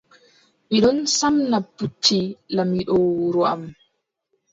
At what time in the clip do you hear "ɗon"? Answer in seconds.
0.83-0.99